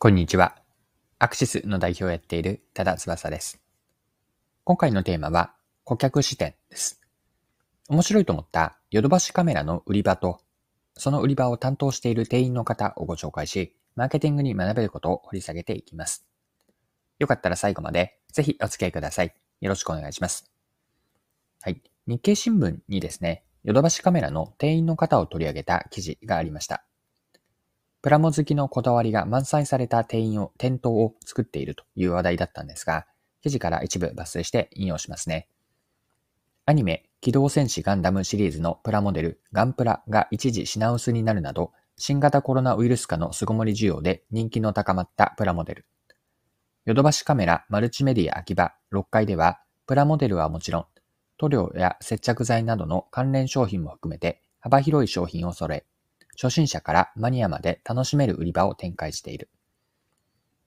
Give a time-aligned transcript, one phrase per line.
[0.00, 0.54] こんにちは。
[1.18, 3.60] アクシスの代表をやっている多田翼です。
[4.62, 7.00] 今回のテーマは顧客視点です。
[7.88, 10.38] 面白いと思ったヨドバシカメラの売り場と、
[10.94, 16.24] その売り場を担当している店員の方をご紹介し、マーケティングに学べることを掘り下げていきます。
[17.18, 19.34] よかったら最後までぜひお付き合いください。
[19.60, 20.48] よろしくお願いします。
[21.60, 21.82] はい。
[22.06, 26.84] 日経新聞にですね、ヨドバシカメラの店員の方を取り上げた記事がありました。
[28.00, 33.06] プラモ好きのこだわりが満載された店員を、店頭を作っているという話題だったんですが、
[33.42, 35.48] 記事から一部抜粋して引用しますね。
[36.64, 45.86] アニメ、機動戦士ガンダムシリーズのプラモデル、ガンプラが一時品薄になるなど、新型コロナウイルス化の巣ごもり需要で人気の高まったプラモデル。
[46.84, 50.86] ヨドバシカメラマルチメディア秋葉6階では、プラモデルはもちろん、
[51.38, 55.84] 塗料や接着剤などの関連商品も含めて幅広い商品を揃え、
[56.40, 59.50] 初心者からマニアまで楽しめる売り場を展開している。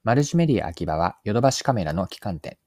[0.03, 2.57] マルチメディア秋葉はヨドバシカメラの旗艦店。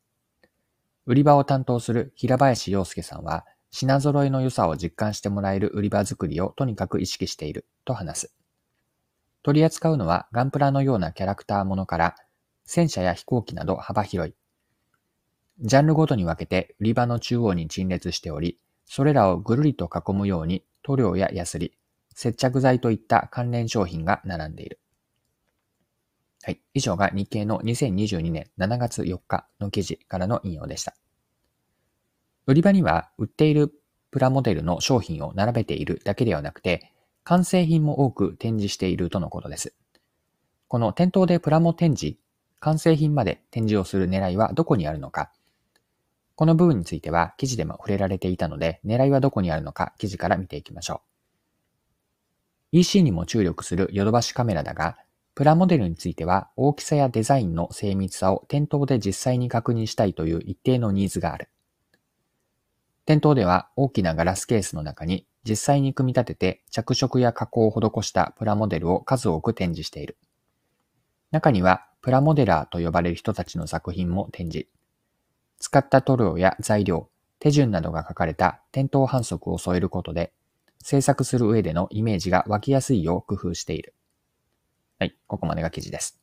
[1.05, 8.35] 売り場を担当する平林洋介さんは、品揃えの良さを実感してもらえる売り場作りをとにかく意識していると話す。
[9.43, 12.15] 取り扱うのはガンプラのようなキャラクターものから
[12.65, 14.35] 戦車や飛行機など幅広い。
[15.61, 21.77] ジャンルごとに分けて売り場の中央に陳列しており、それらをぐるりと囲むように塗料やヤスリ、
[22.15, 24.81] 接着剤といった関連商品が並んでいる。
[26.43, 26.61] はい。
[26.75, 30.95] 以上が日経の2022年7月4日の記事からの引用でした。
[32.47, 33.73] 売り場には売っている
[34.11, 36.93] プラモデルの商品を並べているだけではなくて、
[37.25, 39.75] 完成品も多く展示しているとのことです。
[40.69, 42.19] この店頭でプラモ展示、
[42.61, 45.33] 完成品まで展示をする狙いはどこにあるのか。
[46.35, 51.14] この部分については記事でも触れられていたので、狙いはどこにあるのか記事から見ていきましょう。
[52.77, 54.97] EC にも注力するヨドバシカメラだが、
[55.37, 61.51] プラモデルについては大きさやデザインの精密さを店頭で実際に確認したいという一定のニーズがある。
[63.07, 70.19] 店頭では大きなガラスケースの中に実際に組み立てて着色や加工を施したプラモデルを数多く展示している。
[71.31, 74.67] 中にはプラモデラーと呼ばれる人たちの作品も展示。
[75.61, 80.33] 使った塗料や材料、手順などが書かれた店頭反則を添えることで
[80.85, 83.95] 制作する上でのイメージが湧きやすいよう工夫している。
[84.99, 86.21] はい、ここまでが記事です。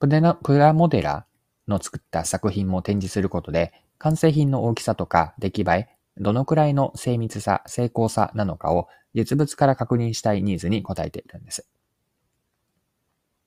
[0.00, 1.26] プラモデラ
[1.68, 11.68] の作った作品も展示することで、完成品の大きさとか出来栄え、どのくらいの精密さ、成功さなのかを実物から確認したいニーズに応えているんです。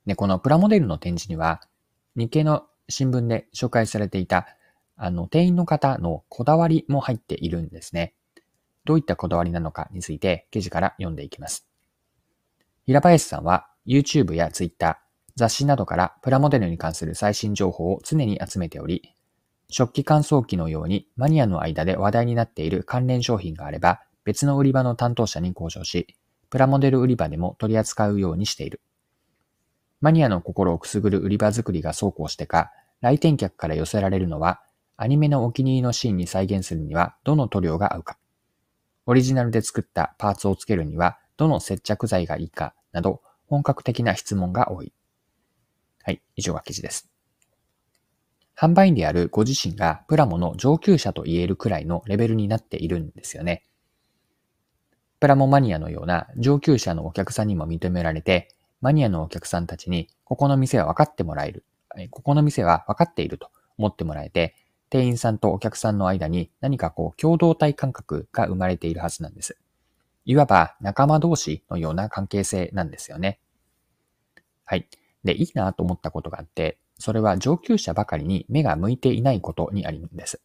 [0.06, 1.60] で、このプラモデルの展示には、
[2.14, 4.46] 日経の新聞で紹介されていた、
[4.96, 8.14] あの、店員の方のこだわりも入っているんですね。
[8.86, 11.68] どういったこだわりなのかについて記事から読んでいきます。
[12.86, 14.98] 平林さんは YouTube や Twitter、
[15.34, 19.12] 雑誌などからプラモデルに関する最新情報を常に集めており、
[19.68, 26.16] 食器乾燥機のようにマニアの間で話題になっている関連商品があれば別の売り場の担当者に交渉し、
[26.48, 28.80] プラモデル売り場でも取り扱うようにしている。
[30.00, 32.70] マニアの心をくすぐる売り場作りが走行してか、
[33.00, 34.62] 来店客から寄せられるのは、
[34.96, 38.18] アニメのお気に入りのシーンに再現するにはどの塗料が合うか。
[39.06, 44.92] オリジナルで作ったパーツをつけるにはどの接着剤がいいかなど本格的な質問が多い。
[46.02, 47.10] はい、以上が記事です。
[48.56, 53.64] 販売員であるご自身がプラモの上級者と言えるくらいのレベルになっているんですよね。
[55.20, 58.48] プラモマニアのような上級者のお客さんにも認められて、
[58.80, 61.64] マニアのお客さんたちに、ここの店は分かってもらえる。
[62.10, 64.54] ここの店は分かっていると思ってもらえて、
[64.88, 69.58] 店員さんとお客さんの間に何かこう共同体感覚が生まれているはずなんです。
[70.24, 73.38] いわば仲間同士のような関係性なんですよね。
[74.64, 74.88] はい。
[75.24, 80.40] で、いいなと思ったことがあって、それは上級者ばかりに目が向いていないことにあるんです。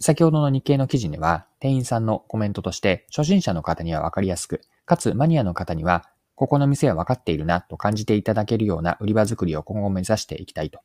[0.00, 10.80] 先ほどの日経の記事には、店員さんのコメントとして、初心者の方にはわかりやすく、かつマニアの方には、ここの店は分かっているなと感じていただけるような売り場作りを今後目指していきたいと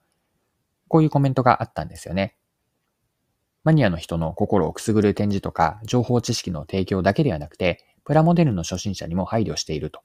[0.89, 2.35] こういうコメントがあったんですよね。
[3.63, 10.01] マニアの人の心をくすぐる展示とか情報知識の提供だけではなくて、プラモデルの初心者にも配慮していると。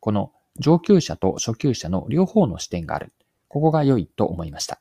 [0.00, 3.12] この上級者と初級者の両方の視点がある。
[3.48, 4.80] ここが良いと思いました。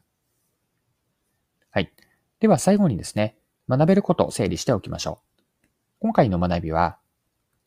[1.70, 1.94] はい。
[2.40, 3.38] では最後にですね、
[3.70, 5.20] 学べることを整理しておきましょ
[5.64, 5.68] う。
[6.00, 6.98] 今回の学びは、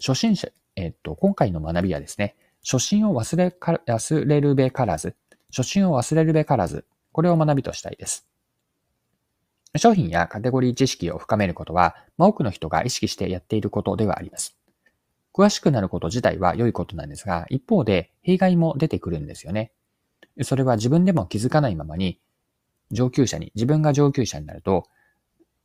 [0.01, 5.17] 初心者、えっと、今回の学びはですね、初心を忘れか、忘れるべからず、
[5.51, 6.85] 初心を忘れるべからず
[7.19, 8.29] これを学びとしたいです。
[9.77, 14.57] 商品やカテゴリー知識を深めることは、多くの人が意識してやっていることではあります。
[15.35, 19.73] 詳しくなること自体は良いことなんですが、一方で弊害も出てくるんですよね。
[20.43, 22.21] それは自分でも気づかないままに、
[22.93, 24.85] 上級者に、自分が上級者になると、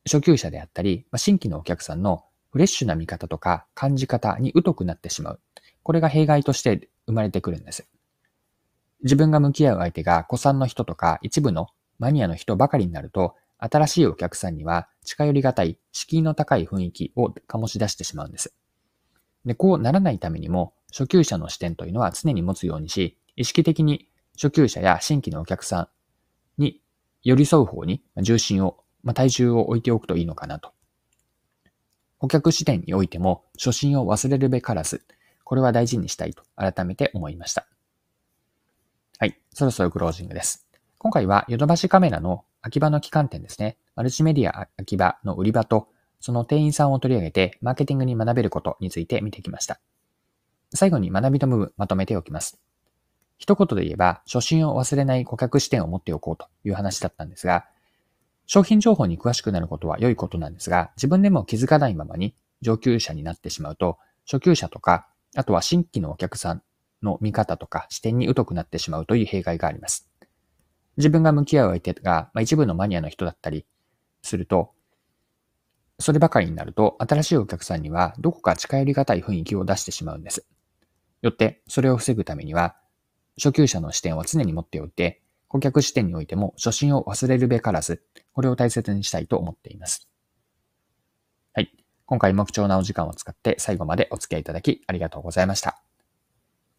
[0.06, 5.40] 初級者であったり、新規のお客さんのフレッシュな見方とか感じ方に疎くなってしまう。
[5.84, 7.86] これが弊害として生まれてくるんです。
[9.04, 11.68] 自分が向き合う相手が古参の人とか一部の
[11.98, 18.54] マニアの人ばかりになると、新しいお客さんには近寄りがたい、敷居の高い雰囲気を醸し出してしまうんです。
[19.44, 25.80] で、こうならないためにも、初級者の視点というのは常に持つようにし、意識的に初級者や新規のお客さ
[26.58, 26.80] んに
[27.22, 30.72] 寄り添う方に重心を、まあ、体重を置いておくといいのかなと。
[32.18, 35.04] 顧客視点においても、初心を忘れるべからず、
[35.44, 37.66] これは大事にしたいと改めて思いました。
[39.24, 39.40] はい。
[39.54, 40.66] そろそろクロージングです。
[40.98, 43.78] 今回はヨドバシカメラの秋葉の旗艦店ですね。
[43.96, 45.88] マルチメディア秋葉の売り場と、
[46.20, 49.80] その店員さんを取り上げて、マーケティングに学べることについて見てきました。
[50.74, 52.60] 最後に学びの部分まとめておきます。
[53.38, 57.64] 一言で言えば、初心を忘れない顧客視点を持っておこうという話だったんですが、
[58.44, 63.96] 商品情報に詳しくなることは良いことなんですが、自分でも気づかないままに上級者になってしまうと、
[64.30, 66.62] 初級者とか、あとは新規のお客さん
[67.04, 70.10] の見方とか視点に疎くなってしまうという弊害があります。
[70.96, 73.66] 自分が向き合う相手が、まあ、一部のマニアの人だったり
[74.22, 74.72] すると、
[76.00, 80.46] そればかりになると、新しいお客さんにはどこか近寄りがたい雰囲気を出してしまうんです。
[81.22, 82.76] よって、それを防ぐためには、
[83.36, 88.02] 初級者の視点を常に持っておいて、顧客視点においても初心を忘れるべからず、
[88.32, 90.08] これを大切にしたいと思っています。
[91.52, 91.70] はい。
[92.06, 95.83] 今回も貴重なお時間を使って最後までお付き合いいただきありがとうございました。